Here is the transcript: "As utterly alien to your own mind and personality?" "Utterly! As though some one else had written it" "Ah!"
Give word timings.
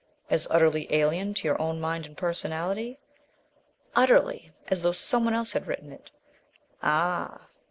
"As 0.31 0.47
utterly 0.49 0.91
alien 0.91 1.35
to 1.35 1.47
your 1.47 1.61
own 1.61 1.79
mind 1.79 2.07
and 2.07 2.17
personality?" 2.17 2.97
"Utterly! 3.95 4.51
As 4.67 4.81
though 4.81 4.93
some 4.93 5.25
one 5.25 5.35
else 5.35 5.51
had 5.51 5.67
written 5.67 5.91
it" 5.91 6.09
"Ah!" 6.81 7.45